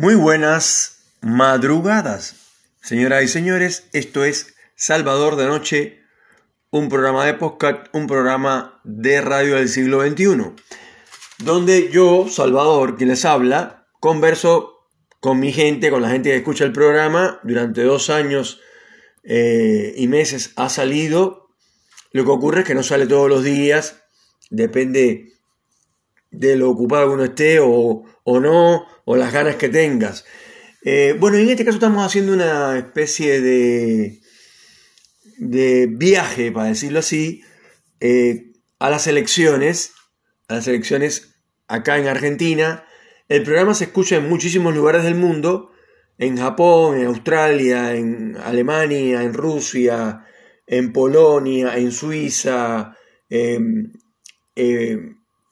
[0.00, 2.36] Muy buenas madrugadas,
[2.80, 3.88] señoras y señores.
[3.92, 5.98] Esto es Salvador de Noche,
[6.70, 10.54] un programa de podcast, un programa de radio del siglo XXI,
[11.38, 14.86] donde yo, Salvador, quien les habla, converso
[15.18, 17.40] con mi gente, con la gente que escucha el programa.
[17.42, 18.60] Durante dos años
[19.24, 21.48] eh, y meses ha salido.
[22.12, 24.00] Lo que ocurre es que no sale todos los días,
[24.48, 25.32] depende
[26.30, 30.26] de lo ocupado que uno esté o, o no, o las ganas que tengas.
[30.84, 34.20] Eh, bueno, en este caso estamos haciendo una especie de,
[35.38, 37.40] de viaje, para decirlo así,
[38.00, 39.92] eh, a las elecciones,
[40.46, 42.84] a las elecciones acá en Argentina.
[43.30, 45.72] El programa se escucha en muchísimos lugares del mundo,
[46.18, 50.26] en Japón, en Australia, en Alemania, en Rusia,
[50.66, 52.94] en Polonia, en Suiza,
[53.30, 53.90] em,
[54.54, 54.98] eh,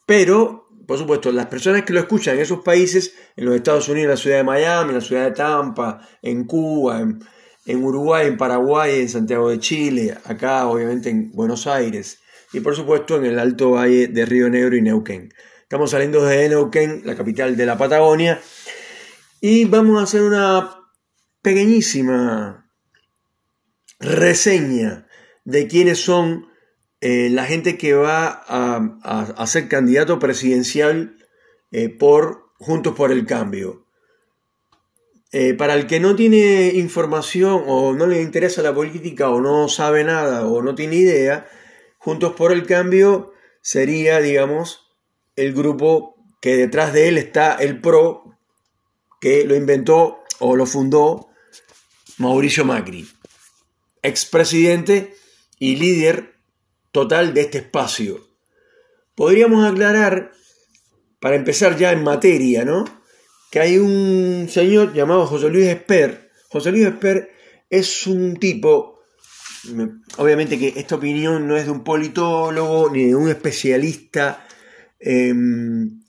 [0.05, 4.05] pero por supuesto, las personas que lo escuchan en esos países, en los Estados Unidos,
[4.05, 8.37] en la ciudad de Miami, en la ciudad de Tampa, en Cuba, en, Uruguay, en
[8.37, 12.19] Paraguay, en Santiago de Chile, acá obviamente en Buenos Aires
[12.53, 15.33] y por supuesto en el Alto Valle de Río Negro y Neuquén.
[15.61, 18.39] Estamos saliendo de Neuquén, la capital de la Patagonia,
[19.41, 20.85] y vamos a hacer una
[21.41, 22.71] pequeñísima
[23.99, 25.07] reseña
[25.43, 26.46] de quiénes son
[26.99, 31.17] eh, la gente que va a, ser candidato presidencial
[31.71, 33.85] eh, por Juntos por el Cambio.
[35.31, 39.67] Eh, para el que no tiene información o no le interesa la política o no
[39.67, 41.47] sabe nada o no tiene idea,
[41.99, 44.87] Juntos por el Cambio sería, digamos,
[45.35, 48.39] el grupo que detrás de él está el PRO,
[49.21, 51.29] que lo inventó o lo fundó
[52.17, 53.07] Mauricio Macri,
[54.01, 55.15] expresidente
[55.59, 56.36] y líder
[56.91, 58.27] total de este espacio.
[59.15, 60.31] Podríamos aclarar,
[61.19, 62.85] para empezar ya en materia, ¿no?
[63.49, 66.29] Que hay un señor llamado José Luis Esper.
[66.49, 67.31] José Luis Esper
[67.69, 69.01] es un tipo,
[70.17, 74.45] obviamente que esta opinión no es de un politólogo ni de un especialista
[74.99, 76.03] en,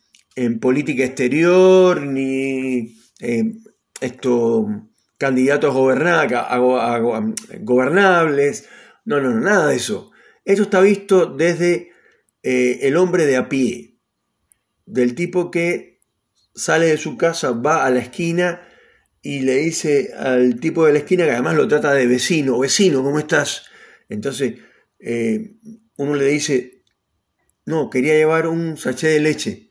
[0.61, 2.97] política exterior, ni
[4.01, 4.67] esto,
[5.17, 8.69] candidatos gobernables.
[9.05, 10.11] No, no, no, nada de eso.
[10.49, 11.91] Esto está visto desde
[12.43, 13.99] eh, el hombre de a pie,
[14.87, 16.01] del tipo que
[16.55, 18.67] sale de su casa, va a la esquina
[19.21, 23.03] y le dice al tipo de la esquina que además lo trata de vecino, vecino,
[23.03, 23.67] ¿cómo estás?
[24.09, 24.55] Entonces
[25.01, 25.57] eh,
[25.99, 26.83] uno le dice,
[27.67, 29.71] no, quería llevar un sachet de leche.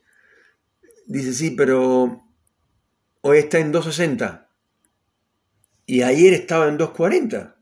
[1.08, 2.22] Dice, sí, pero
[3.22, 4.46] hoy está en 2.60
[5.86, 7.56] y ayer estaba en 2.40.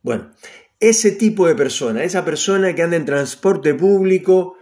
[0.00, 0.32] Bueno,
[0.82, 4.56] ese tipo de persona, esa persona que anda en transporte público,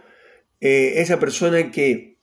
[0.59, 2.19] eh, esa persona que,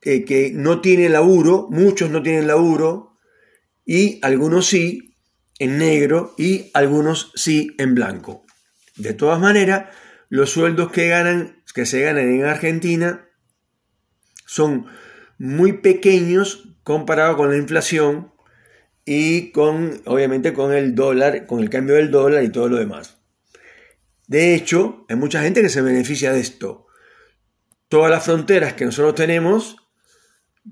[0.00, 3.18] que no tiene laburo, muchos no tienen laburo,
[3.84, 5.16] y algunos sí
[5.58, 8.46] en negro y algunos sí en blanco.
[8.96, 9.86] De todas maneras,
[10.28, 13.28] los sueldos que ganan, que se ganan en Argentina,
[14.46, 14.86] son
[15.36, 18.32] muy pequeños comparado con la inflación
[19.04, 23.15] y con, obviamente, con el dólar, con el cambio del dólar y todo lo demás.
[24.26, 26.86] De hecho, hay mucha gente que se beneficia de esto.
[27.88, 29.76] Todas las fronteras que nosotros tenemos,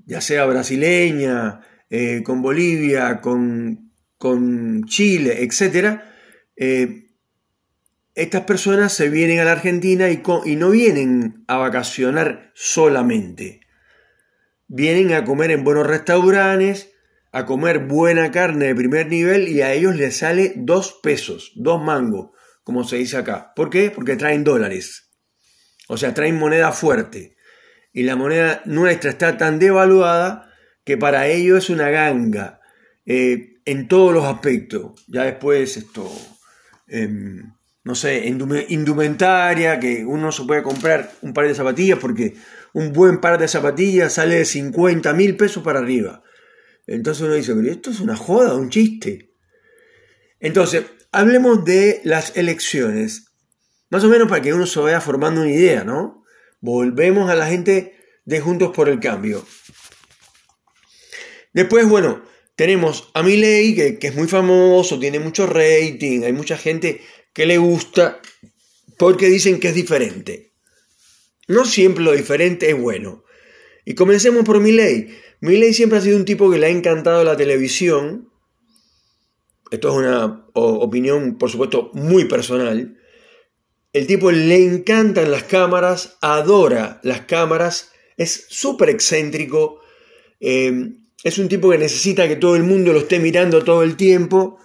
[0.05, 3.83] ya sea brasileña, eh, con Bolivia, con,
[4.87, 6.01] Chile, etc.,
[6.57, 7.01] eh,
[8.15, 13.61] estas personas se vienen a la Argentina y, y no vienen a vacacionar solamente.
[14.67, 16.91] Vienen a comer en buenos restaurantes,
[17.31, 21.83] a comer buena carne de primer nivel y a ellos les sale dos pesos, dos
[21.83, 22.29] mangos
[22.65, 23.53] como se dice acá.
[23.55, 23.91] ¿Por qué?
[23.91, 25.11] Porque traen dólares.
[25.87, 27.37] O sea, traen moneda fuerte.
[27.93, 30.51] Y la moneda nuestra está tan devaluada
[30.83, 32.59] que para ellos es una ganga
[33.05, 35.05] eh, en todos los aspectos.
[35.07, 36.11] Ya después esto,
[36.87, 42.33] em, no sé, indumentaria, que uno se puede comprar un par de zapatillas porque
[42.73, 46.23] un buen par de zapatillas sale de 50 mil pesos para arriba.
[46.87, 49.35] Entonces uno dice, pero esto es una joda, un chiste.
[50.39, 50.83] Entonces,
[51.15, 53.27] Hablemos de las elecciones,
[53.89, 56.25] más o menos para que uno se vaya formando una idea, ¿no?
[56.59, 57.95] Volvemos a la gente
[58.25, 59.45] de Juntos por el Cambio.
[61.53, 62.21] Después, bueno,
[62.57, 66.99] tenemos a Milei, que, es muy famoso, tiene mucho rating, hay mucha gente
[67.31, 68.19] que le gusta
[68.97, 70.51] porque dicen que es diferente.
[71.47, 73.23] No siempre lo diferente es bueno.
[73.85, 75.15] Y comencemos por Milei.
[75.39, 78.34] Milei siempre ha sido un tipo que le ha encantado la televisión,
[79.71, 82.97] esto es una opinión, por supuesto, muy personal.
[83.93, 89.79] El tipo le encantan las cámaras, adora las cámaras, es súper excéntrico,
[90.39, 93.95] eh, es un tipo que necesita que todo el mundo lo esté mirando todo el
[93.95, 94.59] tiempo,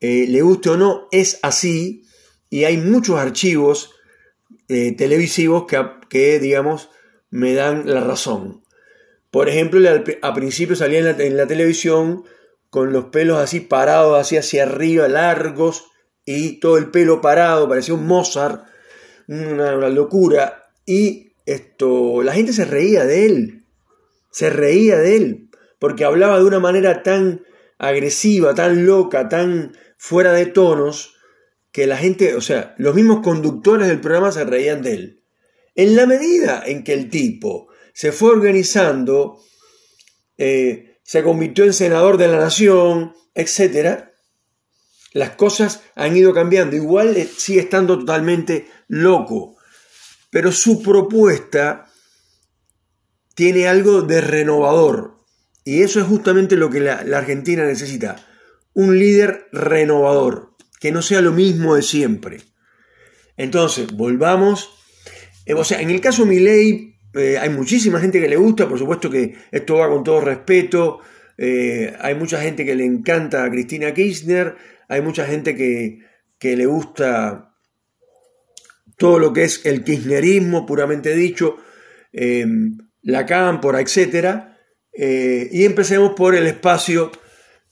[0.00, 2.04] eh, le guste o no, es así,
[2.50, 3.92] y hay muchos archivos
[4.68, 6.88] eh, televisivos que, que, digamos,
[7.30, 8.64] me dan la razón.
[9.30, 9.80] Por ejemplo,
[10.22, 12.24] a principio salía en la televisión
[12.72, 15.90] con los pelos así parados, así hacia arriba, largos,
[16.24, 18.64] y todo el pelo parado, parecía un Mozart,
[19.28, 23.64] una, locura, y esto, la gente se reía de él,
[24.30, 27.42] se reía de él, porque hablaba de una manera tan
[27.76, 31.16] agresiva, tan loca, tan fuera de tonos,
[31.72, 35.22] que la gente, o sea, los mismos conductores del programa se reían de él.
[35.74, 39.42] En la medida en que el tipo se fue organizando,
[40.38, 44.04] eh, se convirtió en senador de la nación, etc.,
[45.12, 46.74] las cosas han ido cambiando.
[46.74, 49.58] Igual eh, sigue estando totalmente loco.
[50.30, 51.92] Pero su propuesta
[53.34, 55.18] tiene algo de renovador.
[55.64, 58.16] Y eso es justamente lo que la, Argentina necesita.
[58.72, 60.56] Un líder renovador.
[60.80, 62.42] Que no sea lo mismo de siempre.
[63.36, 64.70] Entonces, volvamos.
[65.44, 68.68] Eh, o sea, en el caso de Milei eh, hay muchísima gente que le gusta.
[68.68, 71.00] Por supuesto que esto va con todo respeto.
[71.38, 74.56] hay mucha gente que le encanta a Cristina Kirchner
[74.92, 76.00] hay mucha gente que,
[76.54, 77.54] le gusta
[78.98, 81.56] todo lo que es el kirchnerismo, puramente dicho,
[82.12, 82.44] eh,
[83.00, 84.42] la cámpora, etc.
[84.92, 87.10] Eh, y empecemos por el espacio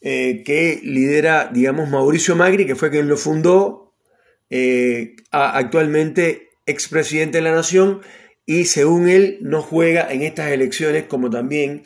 [0.01, 3.93] eh, que lidera, digamos, Mauricio Magri, que fue quien lo fundó,
[5.31, 8.01] actualmente expresidente de la Nación,
[8.51, 11.85] y según él no juega en estas elecciones, como también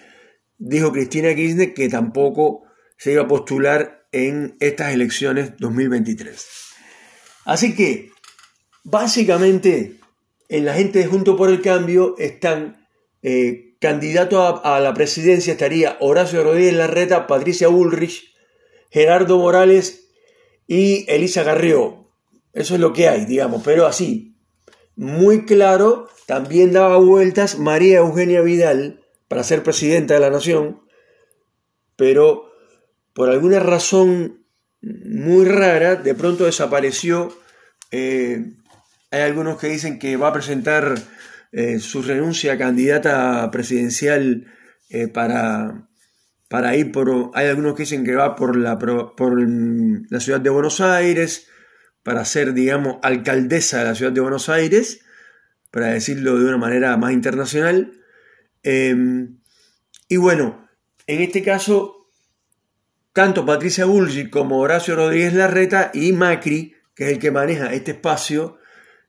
[0.56, 2.62] dijo Cristina Kirchner, que tampoco
[2.96, 6.43] se iba a postular en estas elecciones 2023.
[7.44, 8.12] Así que,
[8.82, 9.96] básicamente,
[10.49, 12.88] en la gente de Junto por el Cambio están
[13.22, 18.34] eh, candidatos a, la presidencia, estaría Horacio Rodríguez Larreta, Patricia Bullrich,
[18.90, 20.08] Gerardo Morales
[20.66, 22.11] y Elisa Garrió.
[22.55, 24.38] Eso es lo que hay, digamos, pero así,
[24.96, 30.82] muy claro, también daba vueltas María Eugenia Vidal para ser presidenta de la Nación,
[31.97, 32.50] pero
[33.12, 34.44] por alguna razón
[34.82, 37.37] muy rara, de pronto desapareció.
[37.91, 38.53] Eh,
[39.11, 40.94] hay algunos que dicen que va a presentar
[41.53, 44.47] eh, su renuncia a candidata presidencial
[44.91, 45.88] eh, para,
[46.49, 47.31] para ir por...
[47.35, 51.49] Hay algunos que dicen que va por la, por la ciudad de Buenos Aires,
[52.03, 55.00] para ser, digamos, alcaldesa de la ciudad de Buenos Aires,
[55.75, 58.00] para decirlo de una manera más internacional.
[58.62, 60.69] y bueno,
[61.09, 62.05] en este caso
[63.12, 67.93] tanto Patricia Bullrich como Horacio Rodríguez Larreta y Macri, que es el que maneja este
[67.93, 68.59] espacio,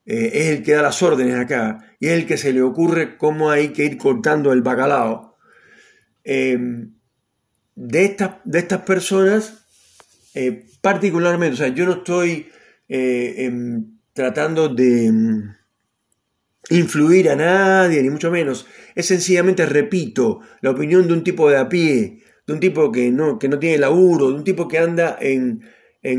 [0.06, 3.18] eh, es el que da las órdenes acá y es el que se le ocurre
[3.18, 5.36] cómo hay que ir cortando el bacalao.
[6.24, 6.94] Em,
[7.74, 9.66] de, estas, de estas personas,
[10.36, 12.48] eh, particularmente, o sea, yo no estoy
[12.88, 15.54] eh, em, tratando de em,
[16.70, 18.66] influir a nadie, ni mucho menos.
[18.96, 23.12] Es sencillamente, repito, la opinión de un tipo de a pie, de un tipo que
[23.12, 25.62] no, que no tiene laburo, de un tipo que anda en,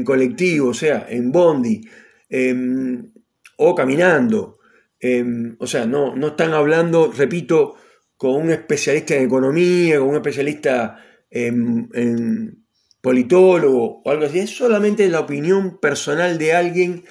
[0.04, 1.80] colectivo, o sea, en bondi,
[2.28, 3.12] em,
[3.56, 4.58] o caminando.
[5.00, 7.76] Em, o sea, no, no están hablando, repito,
[8.16, 10.98] con un especialista en economía, con un especialista
[11.30, 12.64] en,
[13.00, 14.40] politólogo o algo así.
[14.40, 17.04] Es solamente la opinión personal de alguien,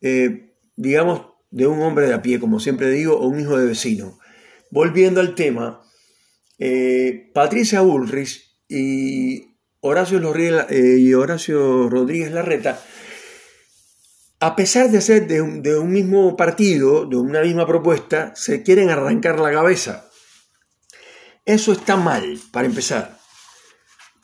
[0.00, 3.66] eh, digamos, de un hombre de a pie, como siempre digo, o un hijo de
[3.66, 4.18] vecino.
[4.70, 5.82] Volviendo al tema,
[6.58, 10.20] eh, Patricia Bullrich y Horacio,
[10.70, 12.80] eh, y Horacio Rodríguez Larreta,
[14.40, 19.40] a pesar de ser de un, mismo partido, de una misma propuesta, se quieren arrancar
[19.40, 20.10] la cabeza.
[21.46, 23.18] Eso está mal, para empezar.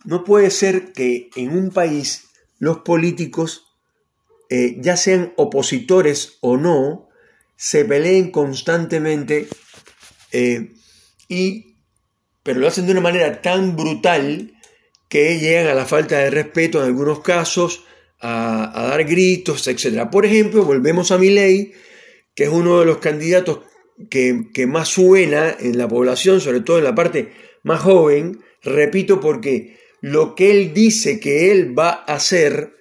[0.05, 3.65] No puede ser que en un país los políticos,
[4.51, 7.09] eh, ya sean opositores o no,
[7.63, 9.47] se peleen constantemente
[10.33, 10.73] eh,
[11.29, 11.77] y
[12.43, 14.53] pero lo hacen de una manera tan brutal
[15.09, 17.85] que llegan a la falta de respeto en algunos casos,
[18.19, 20.11] a, dar gritos, etc.
[20.11, 21.73] Por ejemplo, volvemos a Milei,
[22.35, 23.61] que es uno de los candidatos
[24.11, 29.21] que, que más suena en la población, sobre todo en la parte más joven, repito,
[29.21, 32.75] porque lo que él dice que él va a hacer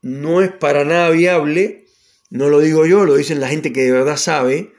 [0.00, 1.83] no es para nada viable,
[2.34, 4.72] no lo digo yo, lo dicen la gente que de verdad sabe,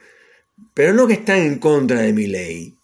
[0.73, 2.77] pero no que están en contra de mi ley.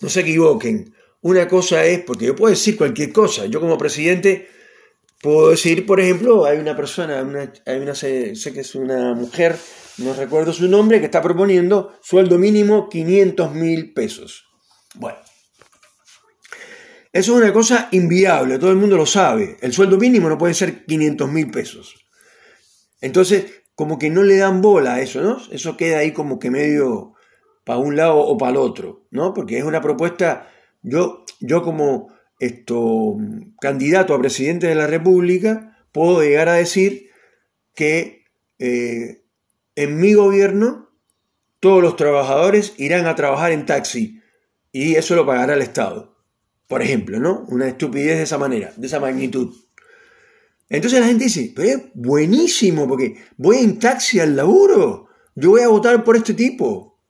[0.00, 0.94] No se equivoquen.
[1.20, 3.44] Una cosa es, porque yo puedo decir cualquier cosa.
[3.44, 4.48] Yo como presidente
[5.20, 7.18] puedo decir, por ejemplo, hay una persona,
[7.66, 9.54] hay una, sé, que es una mujer,
[9.98, 14.46] no recuerdo su nombre, que está proponiendo sueldo mínimo 500 mil pesos.
[14.94, 15.18] Bueno.
[17.12, 19.58] Eso es una cosa inviable, todo el mundo lo sabe.
[19.60, 21.96] El sueldo mínimo no puede ser 500 mil pesos.
[23.02, 25.38] Entonces, como que no le dan bola a eso, ¿no?
[25.52, 27.12] Eso queda ahí como que medio
[27.62, 29.34] para un lado o para el otro, ¿no?
[29.34, 30.48] Porque es una propuesta,
[30.82, 32.08] yo, yo como
[32.40, 33.16] esto,
[33.60, 37.10] candidato a presidente de la República, puedo llegar a decir
[37.74, 38.24] que
[38.58, 39.22] eh,
[39.74, 40.90] en mi gobierno
[41.60, 44.22] todos los trabajadores irán a trabajar en taxi
[44.72, 46.16] y eso lo pagará el Estado.
[46.66, 47.44] Por ejemplo, ¿no?
[47.48, 49.54] Una estupidez de esa manera, de esa magnitud.
[50.68, 55.62] Entonces la gente dice, pero es buenísimo porque voy en taxi al laburo, yo voy
[55.62, 57.00] a votar por este tipo.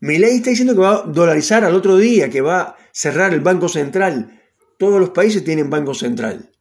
[0.00, 3.32] Mi ley está diciendo que va a dolarizar al otro día, que va a cerrar
[3.32, 4.40] el Banco Central.
[4.78, 6.52] Todos los países tienen Banco Central.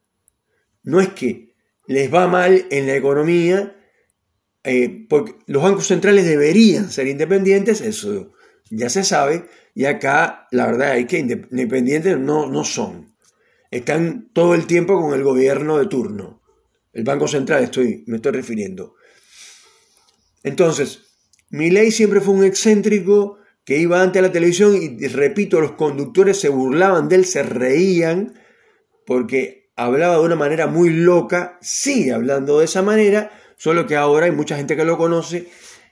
[0.83, 1.55] No es que
[1.87, 3.75] les va mal en la economía,
[4.63, 8.31] eh, porque los bancos centrales deberían ser independientes, eso
[8.69, 13.10] ya se sabe, y acá la verdad es que independientes no, no son.
[13.71, 16.41] Están todo el tiempo con el gobierno de turno.
[16.91, 18.95] El Banco Central estoy, me estoy refiriendo.
[20.43, 21.03] Entonces,
[21.49, 26.37] mi ley siempre fue un excéntrico que iba ante la televisión y, repito, los conductores
[26.37, 28.33] se burlaban de él, se reían,
[29.05, 34.25] porque hablaba de una manera muy loca, sigue hablando de esa manera, solo que ahora
[34.25, 35.47] hay mucha gente que lo conoce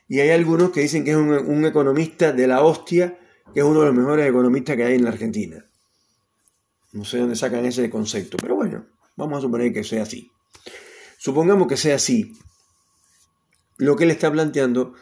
[0.06, 3.18] y hay algunos que dicen que es un economista de la hostia,
[3.54, 5.69] que es uno de los mejores economistas que hay en la Argentina.
[6.92, 10.30] No sé dónde sacan ese concepto, pero bueno, vamos a suponer que sea así.
[11.18, 12.32] Supongamos que sea así.
[13.76, 14.94] Lo que él está planteando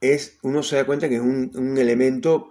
[0.00, 2.50] es, uno se da cuenta que es un, elemento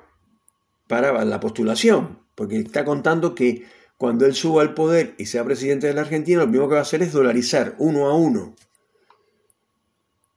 [0.87, 3.65] para la postulación, porque está contando que
[3.97, 6.79] cuando él suba al poder y sea presidente de la Argentina, lo primero que va
[6.79, 8.55] a hacer es dolarizar uno a uno.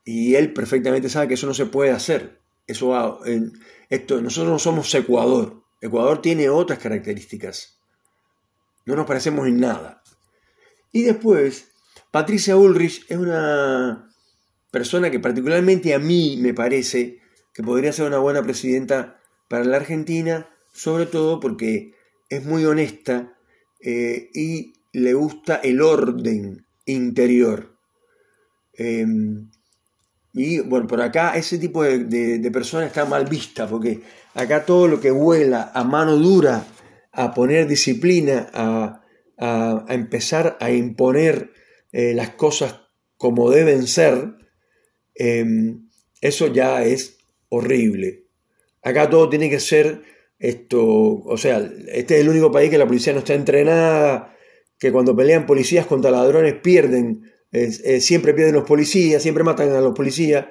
[0.04, 2.40] Y él perfectamente sabe que eso no se puede hacer.
[2.66, 3.20] Eso
[3.90, 5.62] esto, nosotros no somos Ecuador.
[5.80, 7.77] Ecuador tiene otras características.
[8.88, 10.02] No nos parecemos en nada.
[10.92, 11.72] Y después,
[12.10, 14.10] Patricia Ulrich es una
[14.70, 17.18] persona que particularmente a mí me parece
[17.52, 21.92] que podría ser una buena presidenta para la Argentina, sobre todo porque
[22.30, 23.36] es muy honesta
[23.78, 27.76] eh, y le gusta el orden interior.
[28.72, 29.50] Em,
[30.32, 31.98] y bueno, por acá ese tipo de,
[32.38, 34.00] de personas está mal vista, porque
[34.34, 36.64] acá todo lo que vuela a mano dura
[37.18, 39.04] a poner disciplina, a,
[39.88, 41.50] empezar a imponer
[41.92, 42.80] eh, las cosas
[43.16, 44.34] como deben ser,
[45.14, 45.88] em,
[46.20, 48.26] eso ya es horrible.
[48.82, 50.02] Acá todo tiene que ser
[50.38, 51.58] esto, o sea,
[51.88, 54.36] este es el único país que la policía no está entrenada,
[54.78, 57.22] que cuando pelean policías contra ladrones pierden,
[58.00, 60.46] siempre pierden los policías, siempre matan a los policías.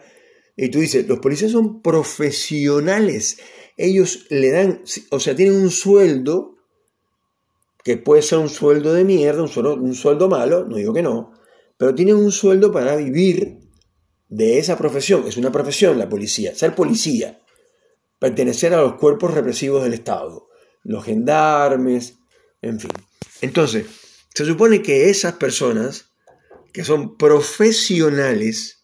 [0.57, 3.37] Y tú dices, los policías son profesionales,
[3.77, 4.81] ellos le dan,
[5.11, 6.56] o sea, tienen un sueldo
[7.87, 11.31] que puede ser un sueldo de mierda, un sueldo, malo, no digo que no,
[11.77, 13.59] pero tienen un sueldo para vivir
[14.27, 15.23] de esa profesión.
[15.25, 17.39] Es una profesión la policía, ser policía,
[18.19, 20.49] pertenecer a los cuerpos represivos del Estado,
[20.83, 22.15] los gendarmes,
[22.61, 22.91] en fin.
[23.39, 23.85] Entonces,
[24.35, 26.09] se supone que esas personas
[26.73, 28.83] que son profesionales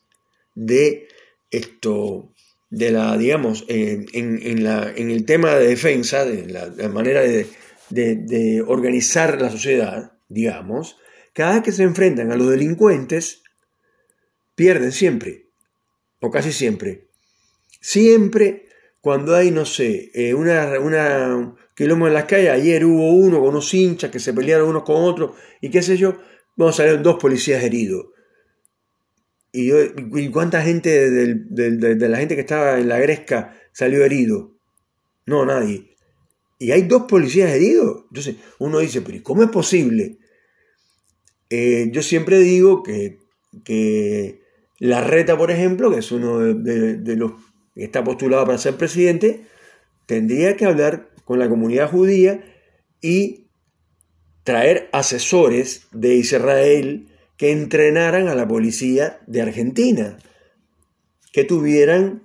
[0.56, 1.10] de
[1.52, 2.32] esto,
[2.70, 7.50] de la, digamos, en, la, en el tema de defensa, de la manera de,
[7.94, 10.98] de, organizar la sociedad, digamos,
[11.34, 13.44] cada vez que se enfrentan a los delincuentes,
[14.56, 15.48] pierden siempre,
[16.20, 17.08] o casi siempre.
[17.80, 18.68] Siempre
[19.02, 23.50] cuando hay, no sé, eh, una, una quilombo en las calles, ayer hubo uno con
[23.50, 26.18] unos hinchas que se pelearon unos con otros, y qué sé yo,
[26.56, 28.08] vamos a ver dos policías heridos.
[29.52, 34.56] ¿Y, y cuánta gente de, de, la gente que estaba en la gresca salió herido?
[35.26, 35.93] No, nadie
[36.64, 38.06] y hay dos policías heridos.
[38.08, 40.18] Entonces uno dice, pero ¿cómo es posible?
[41.50, 43.20] Eh, yo siempre digo que,
[43.66, 44.40] que
[44.80, 47.34] la reta, por ejemplo, que es uno de, los
[47.76, 49.46] que está postulado para ser presidente,
[50.06, 52.46] tendría que hablar con la comunidad judía
[53.02, 53.48] y
[54.46, 60.18] traer asesores de Israel que entrenaran a la policía de Argentina,
[61.34, 62.24] que tuvieran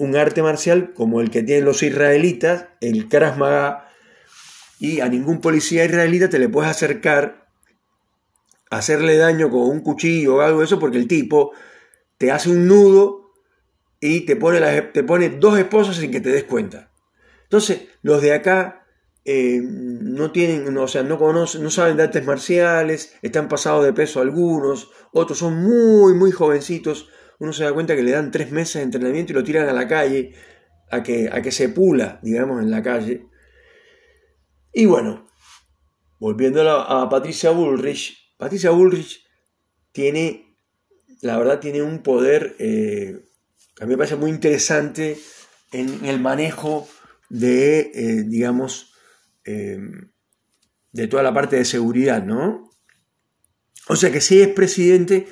[0.00, 3.86] un arte marcial como el que tienen los israelitas, el Krav Maga,
[4.78, 7.50] y a ningún policía israelita te le puedes acercar,
[8.70, 11.52] hacerle daño con un cuchillo o algo de eso, porque el tipo
[12.16, 13.34] te hace un nudo
[14.00, 16.90] y te pone, te pone dos esposas sin que te des cuenta.
[17.42, 18.86] Entonces, los de acá
[19.26, 23.92] eh, no tienen, o sea, no conocen, no saben de artes marciales, están pasados de
[23.92, 28.52] peso algunos, otros son muy, muy jovencitos, uno se da cuenta que le dan tres
[28.52, 30.32] meses de entrenamiento y lo tiran a la calle,
[30.90, 33.26] a que, a que se pula, digamos, en la calle.
[34.72, 35.28] Y bueno,
[36.20, 39.26] volviendo a, Patricia Bullrich, Patricia Bullrich
[39.90, 40.56] tiene,
[41.22, 43.30] la verdad, tiene un poder eh,
[43.80, 45.18] a mí me parece muy interesante
[45.72, 46.86] en el manejo
[47.30, 48.92] de, eh, digamos,
[49.44, 50.10] em,
[50.92, 52.70] de toda la parte de seguridad, ¿no?
[53.88, 55.26] O sea que si es presidente,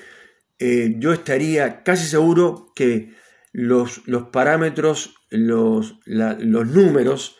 [0.59, 3.15] eh, yo estaría casi seguro que
[3.53, 7.37] los, los parámetros, los, los números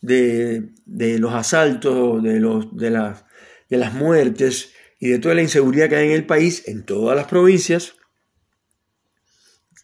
[0.00, 3.24] de, los asaltos, de, los, de, las,
[3.68, 7.16] de las muertes y de toda la inseguridad que hay en el país, en todas
[7.16, 7.94] las provincias,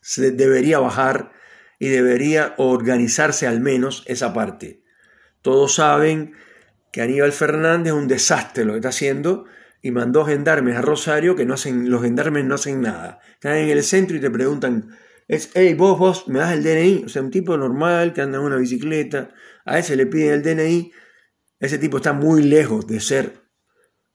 [0.00, 1.32] se debería bajar
[1.78, 4.82] y debería organizarse al menos esa parte.
[5.42, 6.34] Todos saben
[6.92, 9.46] que Aníbal Fernández es un desastre lo que está haciendo
[9.86, 13.20] y mandó gendarmes a Rosario que no hacen, los gendarmes no hacen nada.
[13.34, 14.90] Están en el centro y te preguntan,
[15.28, 17.04] es, hey, vos, vos, me das el DNI.
[17.04, 19.30] O sea, un tipo normal que anda en una bicicleta,
[19.64, 20.90] a ese le piden el DNI.
[21.60, 23.34] Ese tipo está muy lejos de ser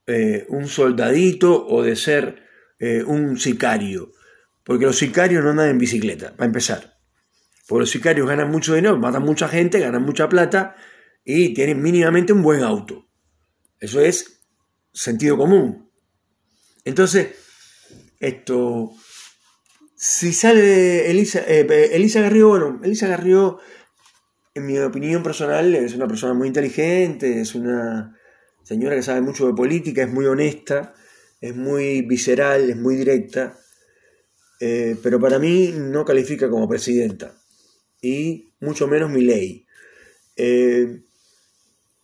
[0.08, 2.44] eh, un soldadito o de ser
[2.78, 4.12] eh, un sicario.
[4.66, 6.98] Porque los sicarios no andan en bicicleta, para empezar.
[7.66, 10.76] Porque los sicarios ganan mucho dinero, matan mucha gente, ganan mucha plata
[11.24, 13.08] y tienen mínimamente un buen auto.
[13.80, 14.41] Eso es
[14.94, 15.90] sentido común.
[16.84, 17.36] Entonces,
[18.20, 18.92] esto,
[19.96, 23.60] si sale Elisa, eh, Elisa Garrió, bueno, Elisa Garrió,
[24.54, 28.18] en mi opinión personal, es una persona muy inteligente, es una
[28.64, 30.94] señora que sabe mucho de política, es muy honesta,
[31.40, 33.58] es muy visceral, es muy directa,
[34.60, 37.36] eh, pero para mí no califica como presidenta
[38.02, 39.66] y mucho menos mi ley.
[40.36, 41.02] Eh,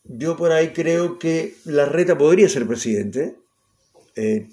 [0.07, 3.35] yo por ahí creo que la reta podría ser presidente.
[4.15, 4.47] Eh,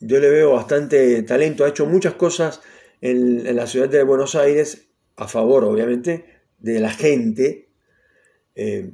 [0.00, 2.60] yo le veo bastante talento, ha hecho muchas cosas
[3.00, 6.24] en, la ciudad de Buenos Aires, a favor obviamente
[6.58, 7.68] de la gente.
[8.54, 8.90] Eh,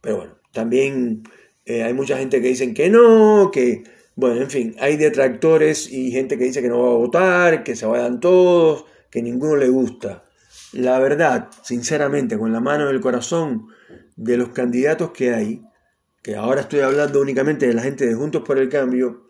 [0.00, 1.22] pero bueno, también
[1.66, 3.84] hay mucha gente que dicen que no, que,
[4.16, 7.76] bueno, en fin, hay detractores y gente que dice que no va a votar, que
[7.76, 10.24] se vayan todos, que ninguno le gusta
[10.74, 13.68] la verdad, sinceramente, con la mano en el corazón,
[14.16, 15.62] de los candidatos que hay,
[16.22, 19.28] que ahora estoy hablando únicamente de la gente de Juntos por el Cambio,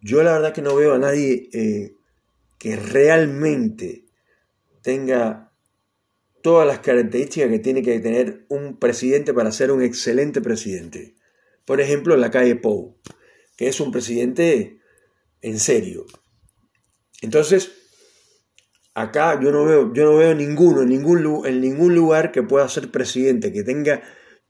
[0.00, 1.96] yo la verdad que no veo a nadie eh,
[2.58, 4.04] que realmente
[4.82, 5.52] tenga
[6.42, 11.16] todas las características que tiene que tener un presidente para ser un excelente presidente.
[11.64, 12.96] Por ejemplo, la calle Pou,
[13.56, 14.78] que es un presidente
[15.42, 16.06] en serio.
[17.20, 17.85] Entonces,
[18.98, 22.66] Acá yo no veo, yo no veo ninguno, en ningún, en ningún lugar que pueda
[22.66, 24.00] ser presidente, que tenga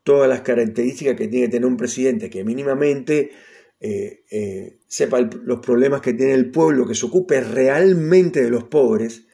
[0.04, 3.32] todas las características que tiene que tener un presidente, que mínimamente
[3.80, 8.62] eh, eh, sepa los problemas que tiene el pueblo, que se ocupe realmente de los
[8.62, 9.26] pobres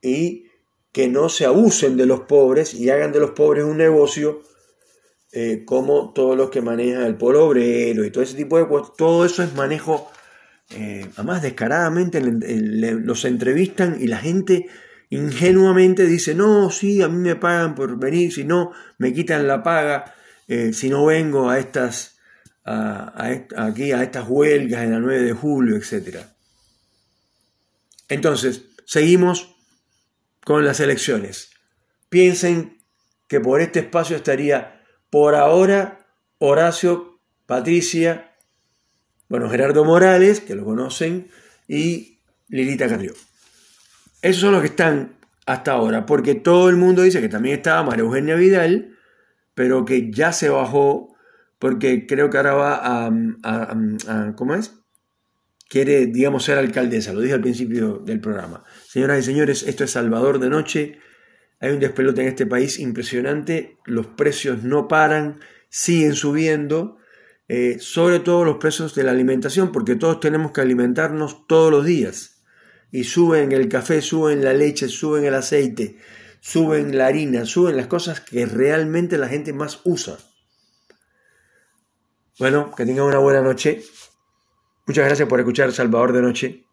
[0.00, 0.46] y
[0.92, 4.40] que no se abusen de los pobres y hagan de los pobres un negocio
[5.32, 8.94] eh, como todos los que manejan el pueblo obrero y todo ese tipo de cosas.
[8.96, 10.08] Todo eso es manejo
[10.70, 14.68] eh, además descaradamente los entrevistan y la gente
[15.08, 19.62] ingenuamente dice, no, sí, a mí me pagan por venir, si no, me quitan la
[19.62, 20.14] paga,
[20.46, 22.18] eh, si no vengo a estas,
[22.64, 26.18] aquí a estas huelgas en la 9 de julio, etc.
[28.08, 29.56] Entonces, seguimos
[30.44, 31.50] con las elecciones.
[32.08, 32.78] Piensen
[33.28, 36.06] que por este espacio estaría por ahora
[36.38, 38.29] Horacio, Patricia
[39.30, 41.28] bueno, Gerardo Morales, que lo conocen,
[41.68, 43.12] y Lilita Carrió.
[44.22, 45.14] Esos son los que están
[45.46, 48.98] hasta ahora, porque todo el mundo dice que también estaba María Eugenia Vidal,
[49.54, 51.14] pero que ya se bajó,
[51.60, 54.74] porque creo que ahora va a, ¿cómo es?
[55.68, 58.64] Quiere, digamos, ser alcaldesa, lo dije al principio del programa.
[58.88, 60.98] Señoras y señores, esto es Salvador de Noche.
[61.60, 65.38] Hay un despelote en este país impresionante, los precios no paran,
[65.68, 66.99] siguen subiendo
[67.52, 71.84] eh, sobre todo los precios de la alimentación, porque todos tenemos que alimentarnos todos los
[71.84, 72.44] días.
[72.92, 75.98] Y suben el café, suben la leche, suben el aceite,
[76.38, 80.16] suben la harina, suben las cosas que realmente la gente más usa.
[82.38, 83.82] Bueno, que tengan una buena noche.
[84.86, 86.69] Muchas gracias por escuchar Salvador de Noche.